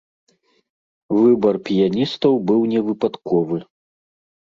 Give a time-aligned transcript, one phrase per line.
[1.19, 3.57] Выбар піяністаў быў не выпадковы.